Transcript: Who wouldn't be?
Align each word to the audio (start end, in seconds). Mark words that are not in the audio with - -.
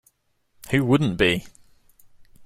Who 0.71 0.83
wouldn't 0.85 1.17
be? 1.19 1.45